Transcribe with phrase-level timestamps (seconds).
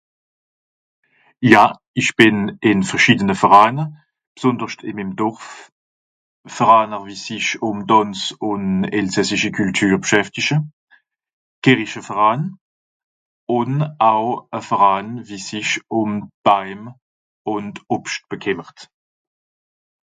[1.53, 1.63] Ja,
[1.99, 2.37] ìch bìn
[2.69, 3.85] ìn verschiedene Veraaner,
[4.35, 5.43] bsùnderscht ì mim Dorf.
[6.55, 8.19] Veraaner, wie sich ùm Tànz
[8.49, 8.63] ùn
[8.97, 10.57] elsässische Kültür bschäftische,
[11.63, 12.41] Kìrrische Veraan,
[13.57, 13.71] ùn
[14.11, 14.25] au
[14.57, 16.11] e Veraan, wie sich ùm
[16.45, 16.81] Baim
[17.53, 18.77] ùnd Obscht bekìmmert.